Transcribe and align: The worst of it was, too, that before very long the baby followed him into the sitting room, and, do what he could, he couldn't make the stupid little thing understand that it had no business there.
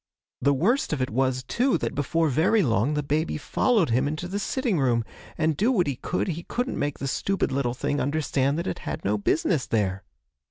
The 0.41 0.55
worst 0.55 0.93
of 0.93 1.01
it 1.03 1.11
was, 1.11 1.43
too, 1.43 1.77
that 1.77 1.93
before 1.93 2.27
very 2.29 2.63
long 2.63 2.95
the 2.95 3.03
baby 3.03 3.37
followed 3.37 3.91
him 3.91 4.07
into 4.07 4.27
the 4.27 4.39
sitting 4.39 4.79
room, 4.79 5.03
and, 5.37 5.55
do 5.55 5.71
what 5.71 5.85
he 5.85 5.95
could, 5.97 6.29
he 6.29 6.41
couldn't 6.41 6.79
make 6.79 6.97
the 6.97 7.07
stupid 7.07 7.51
little 7.51 7.75
thing 7.75 8.01
understand 8.01 8.57
that 8.57 8.65
it 8.65 8.79
had 8.79 9.05
no 9.05 9.19
business 9.19 9.67
there. 9.67 10.03